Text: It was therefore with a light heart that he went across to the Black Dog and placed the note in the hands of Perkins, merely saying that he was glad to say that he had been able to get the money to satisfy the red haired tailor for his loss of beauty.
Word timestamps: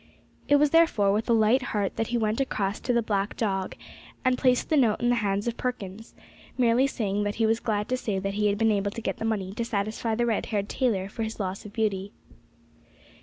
It 0.47 0.55
was 0.55 0.71
therefore 0.71 1.11
with 1.11 1.29
a 1.29 1.33
light 1.33 1.61
heart 1.77 1.95
that 1.95 2.07
he 2.07 2.17
went 2.17 2.39
across 2.41 2.79
to 2.79 2.91
the 2.91 3.03
Black 3.03 3.37
Dog 3.37 3.75
and 4.25 4.35
placed 4.35 4.69
the 4.71 4.75
note 4.75 4.99
in 4.99 5.09
the 5.09 5.17
hands 5.21 5.47
of 5.47 5.57
Perkins, 5.57 6.15
merely 6.57 6.87
saying 6.87 7.21
that 7.21 7.35
he 7.35 7.45
was 7.45 7.59
glad 7.59 7.87
to 7.89 7.97
say 7.97 8.17
that 8.17 8.33
he 8.33 8.47
had 8.47 8.57
been 8.57 8.71
able 8.71 8.89
to 8.89 9.01
get 9.01 9.17
the 9.17 9.25
money 9.25 9.53
to 9.53 9.63
satisfy 9.63 10.15
the 10.15 10.25
red 10.25 10.47
haired 10.47 10.69
tailor 10.69 11.07
for 11.07 11.21
his 11.21 11.39
loss 11.39 11.65
of 11.65 11.73
beauty. 11.73 12.13